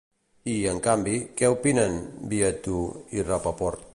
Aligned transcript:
I, 0.53 0.53
en 0.71 0.79
canvi, 0.87 1.13
què 1.41 1.51
opinen 1.57 2.01
Viateau 2.33 2.83
i 3.19 3.29
Rapaport? 3.31 3.89